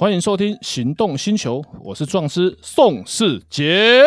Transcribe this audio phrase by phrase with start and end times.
[0.00, 4.04] 欢迎收听《行动星球》，我是壮师宋世杰。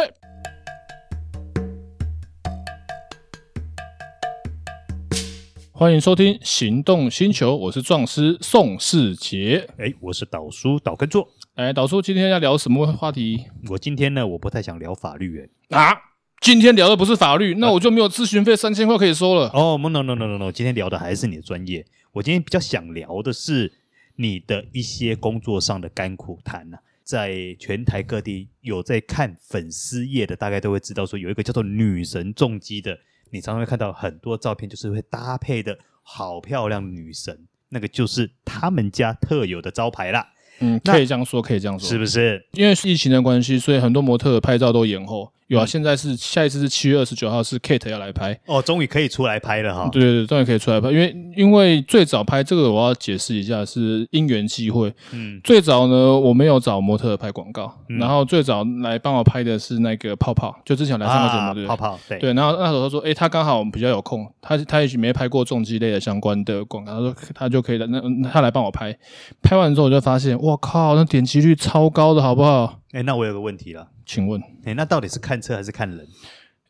[5.73, 9.67] 欢迎收听《行动星球》，我是壮师宋世杰。
[9.77, 11.27] 哎，我是导叔导根座。
[11.55, 13.47] 哎，导叔，今天要聊什么话题？
[13.71, 15.45] 我今天呢，我不太想聊法律。
[15.71, 15.97] 哎，啊，
[16.39, 19.49] 今天聊的不是法律，那我就没有咨询费三千块可以收了。
[19.53, 21.85] 哦，no no no no no，今天聊的还是你的专业。
[22.13, 23.73] 我今天比较想聊的是
[24.15, 26.77] 你的一些工作上的甘苦谈呐。
[27.03, 32.97] 在全台各地有在看粉丝页的，大概都会知道说有一个叫做“女神重机”的。
[33.31, 37.37] 你常常会看到很多照片，就是会搭配的好漂亮女神，
[37.69, 40.25] 那个就是他们家特有的招牌啦。
[40.59, 42.45] 嗯，可以这样说，可以这样说，是不是？
[42.53, 45.33] 因为疫情的关系，所以很多模特拍照都延后。
[45.51, 49.89] 有啊，现在是下一次是七月二十九号，是 Kate 要来拍哦，终于可以出来拍了哈。
[49.91, 54.93] 对对对，终于可以出来拍，因为因为最早拍这个，我要解释一下是因缘际会。
[55.11, 62.33] 嗯，最早呢，我没有找模特拍广告，嗯、然后最早来帮我拍的是那个泡泡，就之前来上个节目对，泡泡对对。
[62.33, 68.97] 然后那时候他说，诶、欸，他刚好我们比较有空，他他也许没拍过重机类的相关的广告，他说他就可以来，那他来帮我拍。
[69.41, 72.77] 拍完之后我就发现，哇靠，那点击率超高的，好不好？
[72.93, 73.87] 哎、欸，那我有个问题了。
[74.05, 76.07] 请问，哎，那到底是看车还是看人？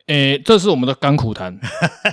[0.05, 1.59] 哎，这是我们的甘苦谈。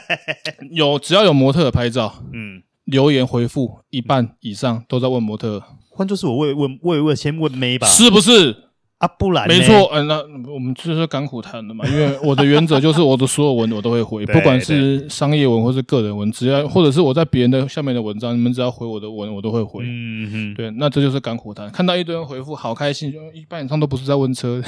[0.70, 5.62] 有只要有模特拍照，嗯，留言回复一半以上都在问模特。
[5.90, 8.67] 换作是我问问问问先问妹吧，是不是？
[8.98, 10.16] 啊，不然没错，嗯，那
[10.52, 19.84] 我们就是甘苦谈的嘛，因为 我的原则就是我的所有文我都会回，不管是商业文或是个人文，只要或者是我在别人的下面的文章，你们只要回我的文，我都会回。
[19.84, 21.70] 嗯哼，对，那这就是甘苦谈。
[21.70, 24.60] 看到一堆人回复，好开心，就一般以上都不是在问车。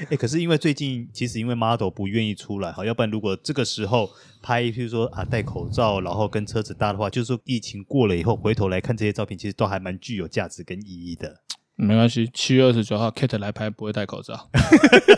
[0.00, 4.10] 哎、欸，可是因为最近其实因为 model 不愿意出来，好，要不然如果这个时候
[4.42, 11.36] 拍，譬如说啊戴口罩，然后跟车子搭的话，就是说疫情过了以后回头来看这些照片，其实都还蛮具有价值跟意义的。
[11.76, 14.48] 没关系，七月二十九号，Kate 来拍不会戴口罩。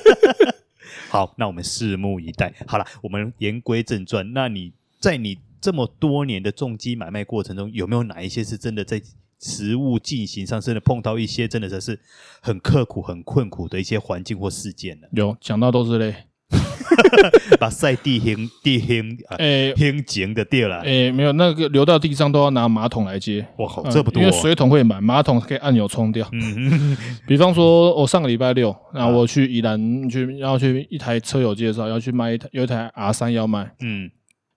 [1.08, 2.52] 好，那我们拭目以待。
[2.66, 4.32] 好了，我们言归正传。
[4.32, 9.00] 那你在你这么多年的重机买卖过程中，有没有哪一些是真的在
[9.40, 11.98] 实物进行上，真的碰到一些真的是
[12.42, 15.06] 很刻苦、很困苦的一些环境或事件呢？
[15.12, 16.27] 有，讲到都是泪。
[17.60, 23.46] 把赛地形地形诶，平整的掉了诶，没有那个流到地上都要拿马桶来接。
[23.58, 26.26] 哇靠，这不多，因为水桶会满，马桶可以按钮冲掉。
[26.32, 33.70] 嗯， 比方说，我上个礼拜六，然后我去宜兰去，然后去一台车友介绍，要去卖一台，有一台 R 三要卖。
[33.80, 34.10] 嗯，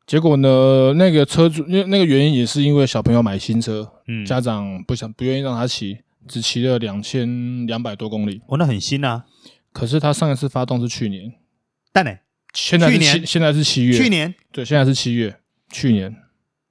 [0.08, 5.98] 结果呢，那个车主，因为那个原因也是因为小朋友买新车，嗯，家长不想不愿意让他骑，
[6.28, 8.42] 只骑了两千两百多公里。
[8.48, 9.26] 哦，那很新啊。
[9.74, 11.34] 可是他上一次发动是去年。
[11.92, 12.12] 但呢？
[12.54, 12.92] 现在
[13.26, 13.98] 现在是七月。
[13.98, 15.36] 去年对，现在是七月。
[15.72, 16.14] 去年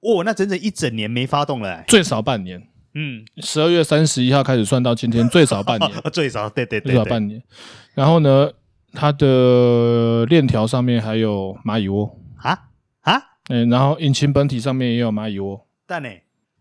[0.01, 2.67] 哦，那整整一整年没发动了，欸，最少半年。
[2.93, 5.91] 嗯，十二月三十一号开始算到今天，最少半年。
[6.13, 7.41] 最少，对对对，最少半年。
[7.95, 8.51] 然后呢，
[8.93, 12.51] 它的链条上面还有蚂蚁窝啊
[13.01, 13.21] 啊！
[13.49, 15.67] 嗯，然后引擎本体上面也有蚂蚁窝。
[15.87, 16.09] 但呢，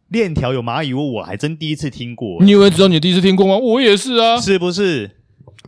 [0.09, 2.43] 链条有蚂蚁窝，我还真第一次听过。
[2.43, 3.56] 你以为只有你第一次听过吗？
[3.56, 5.19] 我也是啊，是不是？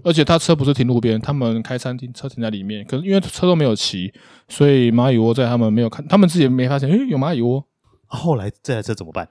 [0.04, 2.84] 而且他车不是停路边，他们开餐厅，车停在里面。
[2.84, 4.12] 可是因为车都没有骑，
[4.48, 7.64] 所以蚂蚁窝在他们没有看，他们自己也没发现，诶、欸，有蚂蚁窝。
[8.06, 9.28] 后来这台车怎么办？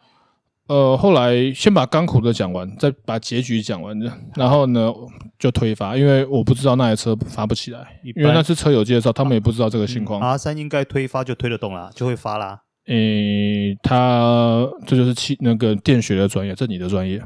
[0.67, 3.97] 呃，后来先把甘苦的讲完，再把结局讲完，
[4.35, 4.93] 然后呢
[5.37, 10.21] 就推发，因为我不知道那台车发不起来，因为那是车友介绍，他们也不知道这个情况。
[10.21, 12.61] R 三应该推发就推得动啦，就会发啦。
[12.87, 17.21] 诶、欸，他这就是气那个电学的专业，这你的专业，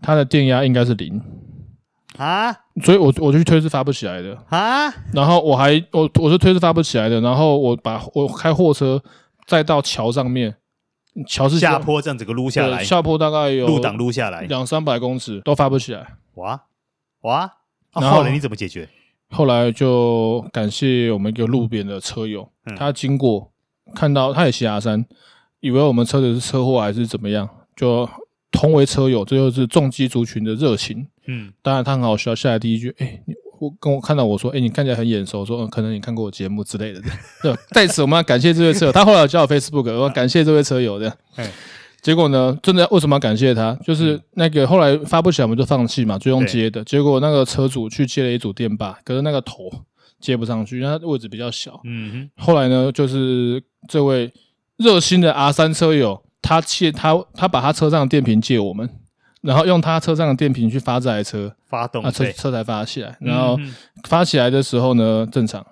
[0.00, 1.20] 他的电压应该是零。
[2.18, 2.52] 啊，
[2.82, 4.36] 所以我我就去推是发不起来的。
[4.48, 9.00] 啊，然后我还我我是推是发不起来的，然后我把我开货车
[9.46, 10.56] 再到桥上面，
[11.26, 14.42] 桥是下坡这样子个撸下来，下坡大概有路挡撸下来。
[14.42, 16.60] 两三百公尺都发不起来，哇
[17.22, 17.52] 哇，
[17.94, 18.88] 然后呢你怎么解决？
[19.30, 23.52] 后来就感谢我们一个路边的车友，他经过
[23.94, 25.04] 看到他也骑阿山
[25.60, 28.08] 以为我们车子是车祸还是怎么样，就
[28.50, 31.06] 同为车友，这就是重机族群的热情。
[31.26, 32.34] 嗯，当然他很好笑。
[32.34, 35.44] 下来第一句，哎、欸，你我跟我看到我说，哎、欸，你看起来很眼熟。
[35.44, 37.00] 说，嗯，可能你看过我节目之类的。
[37.42, 38.92] 对， 在此我们要感谢这位车友。
[38.92, 41.14] 他后来加我 Facebook，我 感谢这位车友的。
[41.36, 41.50] 哎，
[42.00, 43.74] 结果呢，真的为什么要感谢他？
[43.84, 46.82] 就是那个后来发不起来，我们就放弃嘛，就用接的。
[46.84, 49.70] 结果那个车主去接了一组电霸，可是那个头
[50.20, 51.80] 接不上去，因为它位置比较小。
[51.84, 52.44] 嗯哼。
[52.44, 54.32] 后来呢，就是这位
[54.76, 58.88] 热心的 R 三车友，他借他他把他车上的电瓶借我们。
[59.40, 63.16] 然后用他车上的电瓶去发这台车，发动啊车车才发起来。
[63.20, 63.56] 然后
[64.08, 65.64] 发起来的时候呢，正常。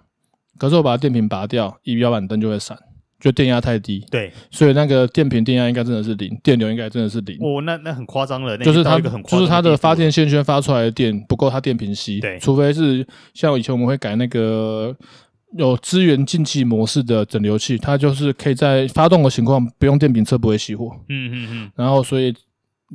[0.56, 2.78] 可是我把电瓶拔掉，仪表板灯就会闪，
[3.18, 4.06] 就电压太低。
[4.08, 7.36] 对，所以那个电瓶电压应该真的是零，电流应该真的是零。
[7.40, 12.20] 哦，那那很夸张了，那就是它个很就是它的发电线圈发出来的电不够它电瓶吸。
[12.20, 13.04] 对，除非是
[13.34, 14.94] 像以前我们会改那个
[15.52, 20.96] 有支援进气模式的整流器，它就是可以在发动的情况不用电瓶车不会熄火。
[21.08, 21.72] 嗯嗯嗯。
[21.74, 22.34] 然后所以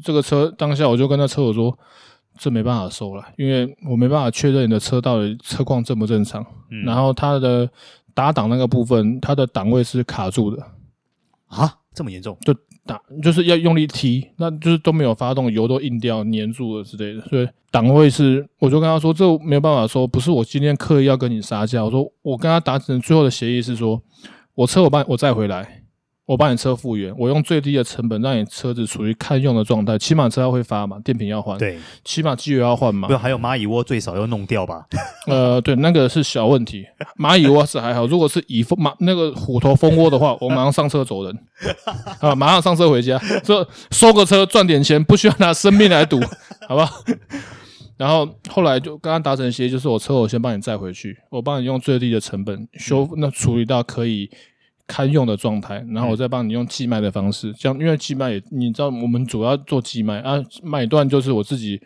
[0.03, 1.77] 这个车当下我就跟那车友说。
[2.39, 6.43] 这没办法收了，因为我没办法确认你的车到底车况正不正常。
[6.71, 7.69] 嗯、然后它的
[8.15, 10.65] 打档那个部分，它的档位是卡住的
[11.47, 12.35] 啊，这么严重？
[12.41, 17.21] 就打就是要用力踢，那就是都没有发动，油都硬掉、粘住了之类的。
[17.27, 21.83] 所以档位是，我就跟他说，这没有办法说，不是我今天刻意要跟你杀价。
[21.83, 24.01] 我说我跟他达成最后的协议是说，
[24.55, 25.80] 我车我办我再回来。
[26.31, 33.09] 我帮你车复原，我用最低的成本让你车子处于堪用的状态，起码车要会发嘛，电瓶要换，对，起码机油要换嘛。
[33.09, 34.85] 不，还有蚂蚁窝最少要弄掉吧？
[35.27, 36.85] 呃，对，那个是小问题，
[37.19, 41.37] 蚂蚁窝是还好，如果是蚁蜂马那个虎头蜂窝的话，我马上上车走人，
[42.21, 46.17] 啊，马上上车回家，这收个车赚点钱，不需要拿生命来赌，
[46.65, 47.03] 好不好？
[47.99, 54.29] 然后后来就刚刚达成协议，就是我车我先帮你载回去，我帮你用最低的成本修，那处理到可以。
[54.91, 61.79] 堪用的状态，然后我再帮你用寄卖的方式，这样，因为寄卖也你知道，我们主要做寄卖啊，买断就是我自己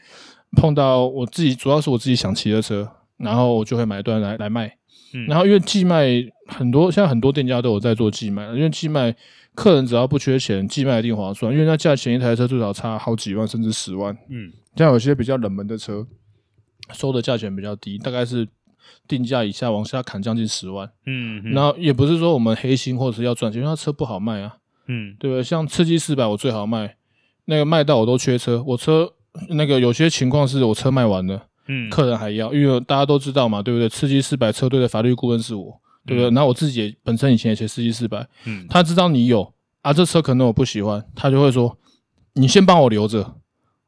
[0.58, 4.76] 碰到我自己，主要是我自己想骑的车，然后我就会买断来来卖。
[5.14, 6.08] 嗯，然后因为寄卖
[6.48, 9.16] 很多，现在很多店家都有在做寄卖，因为寄卖
[9.54, 14.18] 客人只要不缺钱，寄卖一定划算，因为那价钱一台车最少差好几万甚至十万。
[14.30, 16.08] 嗯，像有些比较冷门的车，
[16.92, 18.48] 收的价钱比较低，大概是。
[19.08, 25.44] 定价以下往下砍将近十万，嗯，然后也不是说我们黑心或者是要赚钱，因为它车不好卖啊，嗯，对不对？
[25.44, 26.96] 像刺激四百我最好卖，
[27.46, 29.12] 那个卖到我都缺车，我车
[29.50, 33.88] 那个有些情况是我车卖完了，嗯，客人还要，因为大家都知道嘛，对不对？
[33.88, 36.30] 刺激四百车队的法律顾问是我，对不对？
[36.32, 41.78] 然后我自己也本身以前也学刺激四百，嗯，他知道你有啊，这车可能我不喜欢，他就会说，
[42.34, 43.36] 你先帮我留着。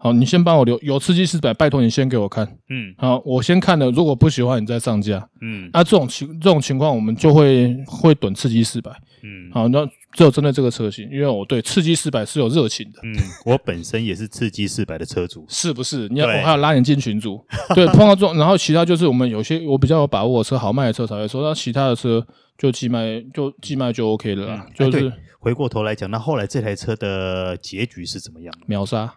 [0.08, 2.48] 好，你先帮我留有刺激四百，拜托你先给我看。
[2.70, 5.28] 嗯，好，我先看了，如果不喜欢，你再上架。
[5.42, 8.92] 嗯，啊，这种情这种情况，我们就会会等刺激四百。
[9.24, 13.00] 嗯，好，那只有针对这个车型，因为我对刺激四百是有热情的。
[13.04, 13.16] 嗯，
[13.46, 16.08] 我本身也是刺激四百的车主，是不是？
[16.10, 17.44] 你要我还要拉你进群组。
[17.76, 22.26] 对，碰到这种，然后其他就是我们有些我比较有把握的车，好卖的车才会说，那其他的车
[22.58, 24.68] 就寄卖就寄卖就 OK 了啦。
[24.74, 28.54] 就是回过头来讲，那后来这台车的结局是怎么样？
[28.66, 29.14] 秒杀。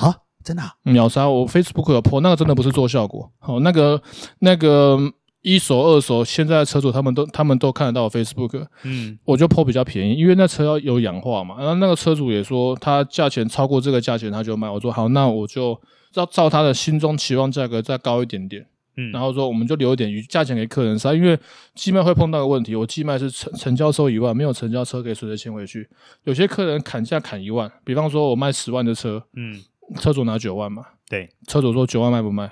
[0.00, 1.28] 啊，真的、啊、秒杀！
[1.28, 3.30] 我 Facebook 有 po，那个真的不是做效果。
[3.38, 4.00] 好，那个
[4.38, 4.98] 那个
[5.42, 8.66] 一手、二手，现在的车主他们都他们都看得到我 Facebook。
[8.84, 11.56] 嗯，我就 po 比较便宜，因为那车要有氧化嘛。
[11.58, 14.70] 然后那个车主也说，他价钱超过这个价钱他就卖。
[14.70, 15.78] 我说好，那我就
[16.10, 18.66] 照照他的心中期望价格再高一点点。
[18.96, 21.38] 嗯，然后说我们就留一点余价钱给客人杀，因为
[21.74, 25.88] 寄卖会碰到个问题，我寄卖是成成交收一万，没有成交车可以随着签回去。
[26.24, 29.60] 有些客人砍价砍一万，比方说我卖十万的车，嗯。
[29.98, 30.84] 车主拿九万嘛？
[31.08, 32.50] 对，车主说九万卖不卖？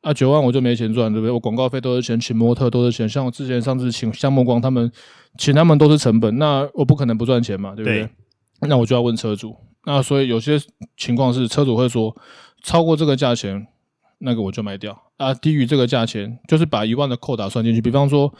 [0.00, 1.30] 啊，九万我就没钱赚，对不对？
[1.30, 3.08] 我广告费都是钱，请模特都是钱。
[3.08, 4.90] 像我之前上次请橡木光他们，
[5.38, 8.00] 请他们都是成本，那我不可能不赚钱嘛，对不对？
[8.00, 8.10] 对，
[8.68, 9.56] 那我就要问车主。
[9.84, 10.58] 那所以有些
[10.96, 12.16] 情况是车主会说，
[12.62, 13.66] 超过这个价钱，
[14.18, 15.32] 那个我就卖掉啊。
[15.34, 17.80] 低于这个价钱，就是把一万的扣打算进去。
[17.80, 18.34] 比方说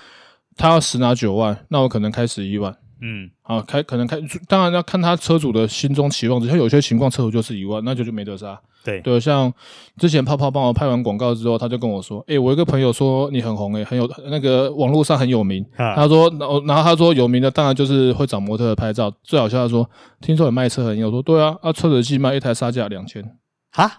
[0.56, 2.76] 他要实拿九万，那我可能开十一万。
[3.04, 4.16] 嗯，好，开可能开，
[4.46, 6.46] 当然要看他车主的心中期望值。
[6.46, 8.58] 像有些情况车主就是一万，那就就没得杀。
[8.84, 9.52] 对对，像
[9.96, 15.64] 之前泡泡帮我拍完广告之后，他就跟我说：“诶、欸，我一个朋友说你很红、欸，诶，很有那个网络上很有名。
[15.76, 19.12] 啊”他说，然后然后他说有名的当然就是会找模特拍照。
[19.24, 19.88] 最好笑他说，
[20.20, 23.22] 听说你卖车很有，我说对啊，啊车子寄卖一台杀价两千，
[23.72, 23.90] 哈，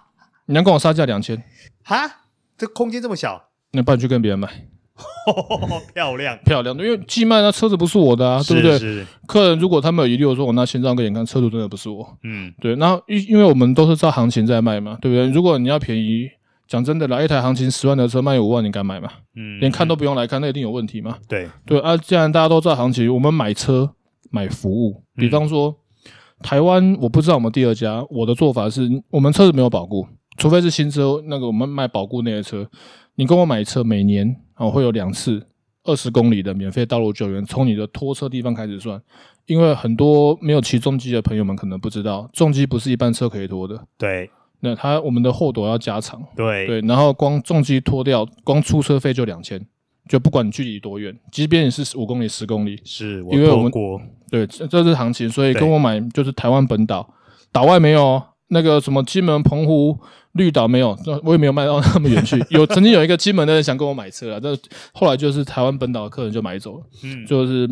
[0.48, 1.44] 你能跟我杀价两千？
[1.84, 2.22] 哈，
[2.58, 4.50] 这空间这么小，那不然去跟别人买。
[5.94, 8.78] 漂亮漂亮，因为寄卖那车子不是我的啊，对不对？
[8.78, 12.08] 是客人如果他们有疑虑，我说我拿签章给你看，车主真的不是我。
[12.24, 12.76] 嗯，对。
[12.76, 15.28] 然后因因为我们都是照行情在卖嘛，对不对？
[15.30, 16.30] 如果你要便宜，
[16.68, 19.10] 讲真的来一台行情十万的车卖五万，你敢买吗？
[19.36, 21.18] 嗯，连看都不用来看，那一定有问题嘛。
[21.28, 23.90] 对对啊，既然大家都知道行情，我们买车
[24.30, 26.12] 买服务，比方说、嗯、
[26.44, 32.70] 台湾，我不知道我们第二家，我的做法是我们车子没有保固，除非是新车，那个我们卖保固那些车，
[33.16, 34.36] 你跟我买车每年。
[34.56, 35.48] 哦，会有两次
[35.84, 39.02] 二十公里的免费道路救援，从你的拖车地方开始算。
[39.48, 43.84] 因为很多没有骑重机的朋友们可能不知道，重机不是一般车可以拖的。
[43.98, 46.24] 对，那它我们的后斗要加长。
[46.36, 49.60] 对对，然后光重机拖掉，光出车费就两千，
[50.08, 54.00] 就不管你距离多远，即便你是五公里、十公里，是，因为我们过
[54.30, 57.12] 对，这是行情，所以跟我买就是台湾本岛，
[57.52, 58.22] 岛外没有。
[58.54, 60.00] 那个什么金门、澎湖、
[60.34, 62.42] 绿岛没有， 我也没有卖到那么远去。
[62.50, 64.58] 有曾经有一个金门的人想跟我买车啊，但
[64.94, 66.86] 后来就是台湾本岛的客人就买走了。
[67.04, 67.68] 嗯，就是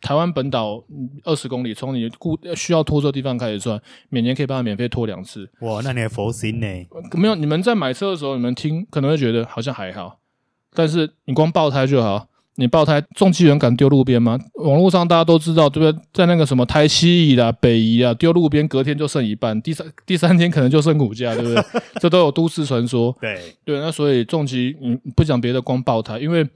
[0.00, 0.82] 台湾本岛
[1.22, 5.48] 二十公里，从你固需要拖车的地方开始算，每年可以帮他免费拖两次。
[5.60, 6.66] 哇，那你还佛心呢？
[7.12, 10.18] 没有，你们在买车的时候，你们听可能会觉得好像还好，
[10.74, 12.26] 但是你光爆胎就好。
[12.56, 14.38] 你爆胎，重机人敢丢路边吗？
[14.54, 16.04] 网络上大家都知道，对不对？
[16.12, 21.62] 在那个什么台西移啦、北移啊，丢路边，隔天就剩一半，第三第三天可能就剩骨架，对不对？
[22.00, 23.16] 这都有都市传说。
[23.20, 26.46] 对对，那所以重机，嗯，不讲别的，光爆胎，因为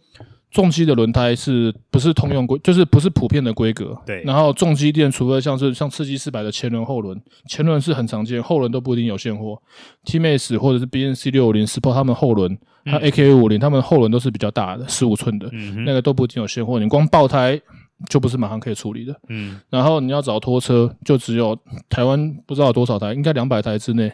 [0.50, 3.96] 重机的轮胎是不是通用规，就是不是普遍的规格。
[4.06, 4.22] 对。
[4.24, 9.60] 然后重机店，除了像是像刺激四百的前轮、后轮，前轮是很常见，后轮都不一定有现货。
[10.04, 12.58] T-Max 或者是 BNC 六五零 Sport 他们后轮。
[12.84, 16.78] 它 AKA 五零，他们后轮都是比较大的，十五寸的，嗯、那个都不一定有现货。
[16.78, 17.60] 你光爆胎
[18.08, 19.14] 就不是马上可以处理的。
[19.28, 21.58] 嗯，然后你要找拖车，就只有
[21.90, 24.10] 台湾不知道有多少台，应该两百台之内。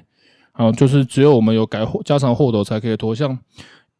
[0.55, 3.15] 啊，就是只有我们有改货加长货斗才可以拖。
[3.15, 3.39] 像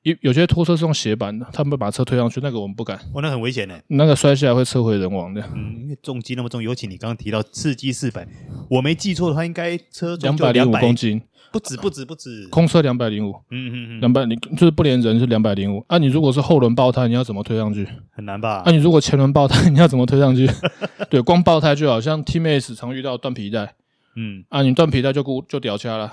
[0.05, 2.97] 有有些拖车是用斜板的，他们会把车推上去，那个我们不敢。
[3.13, 5.43] 哦，那很危险呢，那个摔下来会车毁人亡的。
[5.55, 8.27] 嗯，因为重机那么重，尤其你刚刚提到刺激四百，
[8.71, 11.21] 我没记错的话，应该车重两百零五公斤。
[11.53, 15.85] 不止不止不止，空车两百零五，嗯嗯嗯，两百零就是不连人是两百零五。
[15.87, 17.87] 啊，你如果是后轮爆胎，你要怎么推上去？
[18.11, 18.63] 很难吧？
[18.65, 20.51] 啊，你如果前轮爆胎， 你要怎么推上去？
[21.09, 23.75] 对，光爆胎就好像 T-Max 常遇到断皮带，
[24.17, 26.13] 嗯，啊，你断皮带就固就掉掐了。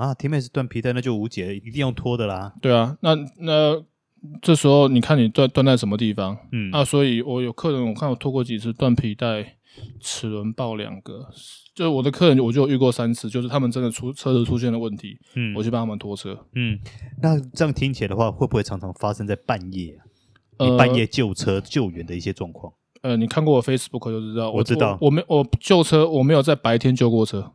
[0.00, 2.54] 啊，T-Max 断皮带那就无解，一定要拖的啦。
[2.62, 3.82] 对啊，那那
[4.40, 6.36] 这时候你看你断断在什么地方？
[6.52, 9.56] 嗯，啊，所以我有客人，我看我拖过几次断皮带，
[10.00, 11.28] 齿轮爆两个。
[11.74, 16.78] 就是我的客人，我就遇过三次，就是他们真的出车子出现了问题，嗯，我去帮他们拖车，嗯，
[17.22, 19.96] 那这样听起来的话，会不会常常发生在半夜
[20.58, 20.66] 啊？
[20.66, 22.72] 你半夜救车救援的一些状况？
[23.02, 27.50] 呃，你看过我 Facebook 就知道，我知道，我，我没我救车，我没有在白天救过车。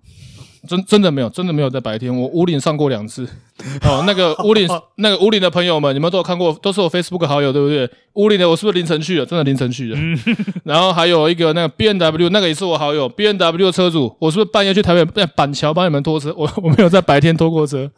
[0.66, 2.16] 真真的没有，真的没有在白天。
[2.16, 3.28] 我武岭上过两次。
[3.88, 7.90] 哦，那个武岭，那个武岭的朋友们，你们都有看过，都是我 Facebook 好友，对不对？
[8.14, 9.26] 武岭的我是不是凌晨去的？
[9.26, 9.98] 真的凌晨去的。
[10.66, 16.34] 然后还有一个那个 B N W，那个也是我好友，B N W 车主，我是不是半夜去台北在板桥帮你们拖车？
[16.38, 17.90] 我 我没有在白天拖过车。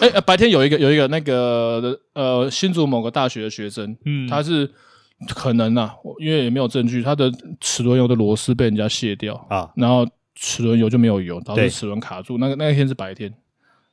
[0.00, 4.70] 哎、欸，白天有一个有一个那个呃新竹某个大学的学生，嗯，他是
[5.34, 10.06] 可能啊，因为也没有证据，他的齿轮油的螺丝被人家卸掉啊，然后。
[10.40, 12.38] 齿轮油就没有油，导致齿轮卡住。
[12.38, 13.30] 那个那一天是白天，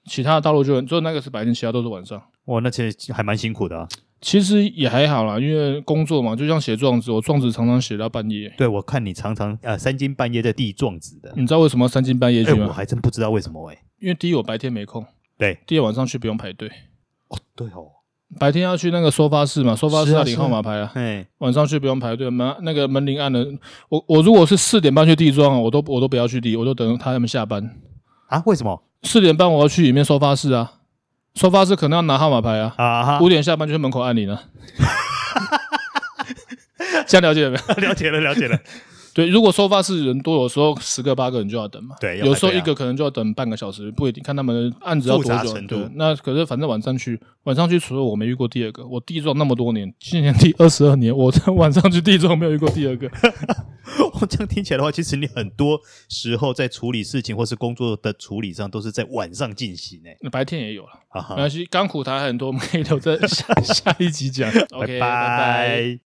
[0.06, 2.22] 其他的道路就就那个是白天，其他都是晚上。
[2.46, 3.86] 哇，那其实还蛮辛苦的啊。
[4.22, 8.52] 其实也还好啦，因为工作嘛，就像写状子，我状子常常写到半夜。
[8.58, 11.34] 对，我看你常常呃三更半夜在递状子的。
[11.36, 12.64] 你知道为什么三更半夜去吗？
[12.64, 13.82] 欸，我还真不知道为什么诶、欸。
[14.00, 15.06] 因为第一我白天没空，
[15.38, 16.70] 对，第二晚上去不用排队。
[17.28, 17.92] 哦，对哦。
[18.40, 20.92] 白天要去那个收发室嘛，收发室要领号码牌啊。
[20.96, 23.46] 哎，晚上去不用排队，门那个门铃按了。
[23.90, 27.78] 我我如果是四点半去递状，我都我都不要去地，我都等他们下班。
[28.28, 28.44] 啊？
[28.46, 28.84] 为什么？
[29.04, 30.74] 四点半我要去里面收发室啊，
[31.36, 32.74] 收发室可能要拿号码牌啊。
[32.78, 33.20] 啊。
[33.22, 34.44] 五点下班就去门口按铃了。
[37.08, 37.88] 这样了解了没有？
[37.88, 38.60] 了解了，了解了。
[39.18, 41.96] 对，如果收发室人多，有时候十个八个人就要等嘛。
[42.00, 45.60] 对，有时候一个可能就要等半个小时，不一定看他们案子要多久。
[45.62, 48.86] 对，那可是反正晚上去，晚上去除了我没遇过第二个。
[48.86, 53.10] 我地状那么多年，今年第二十二年，我在 晚上去地状没有遇过第二个。
[54.22, 60.16] 我这样听起来的话，其实你很多时候在处理事情或是工作的处理上，都是在晚上进行诶。
[60.22, 60.92] 那白天也有了，
[61.32, 61.66] 没关系。
[61.66, 64.48] 甘苦谈很多，我们可以留在下 下一集讲。
[64.74, 66.00] OK，拜拜。